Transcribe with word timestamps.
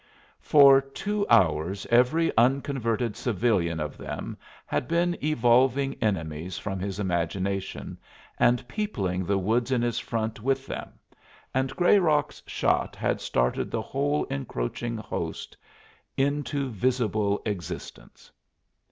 For 0.41 0.81
two 0.81 1.27
hours 1.29 1.85
every 1.91 2.35
unconverted 2.35 3.15
civilian 3.15 3.79
of 3.79 3.99
them 3.99 4.35
had 4.65 4.87
been 4.87 5.15
evolving 5.23 5.93
enemies 6.01 6.57
from 6.57 6.79
his 6.79 6.99
imagination, 6.99 7.99
and 8.39 8.67
peopling 8.67 9.25
the 9.25 9.37
woods 9.37 9.71
in 9.71 9.83
his 9.83 9.99
front 9.99 10.41
with 10.41 10.65
them, 10.65 10.93
and 11.53 11.75
Grayrock's 11.75 12.41
shot 12.47 12.95
had 12.95 13.21
started 13.21 13.69
the 13.69 13.83
whole 13.83 14.23
encroaching 14.23 14.97
host 14.97 15.55
into 16.17 16.71
visible 16.71 17.39
existence. 17.45 18.31